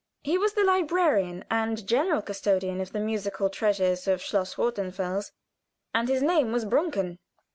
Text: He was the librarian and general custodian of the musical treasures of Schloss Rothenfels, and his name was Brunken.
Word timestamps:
He 0.23 0.35
was 0.35 0.53
the 0.53 0.63
librarian 0.63 1.45
and 1.51 1.85
general 1.87 2.23
custodian 2.23 2.81
of 2.81 2.91
the 2.91 2.99
musical 2.99 3.51
treasures 3.51 4.07
of 4.07 4.19
Schloss 4.19 4.55
Rothenfels, 4.55 5.31
and 5.93 6.09
his 6.09 6.23
name 6.23 6.51
was 6.51 6.65
Brunken. 6.65 7.19